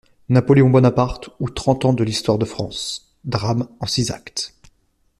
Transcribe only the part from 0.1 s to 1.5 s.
=Napoléon Bonaparte,